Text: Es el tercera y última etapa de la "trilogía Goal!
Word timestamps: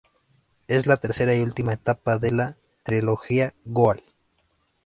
Es 0.67 0.87
el 0.87 0.99
tercera 0.99 1.35
y 1.35 1.41
última 1.41 1.73
etapa 1.73 2.17
de 2.17 2.31
la 2.31 2.57
"trilogía 2.81 3.53
Goal! 3.65 4.01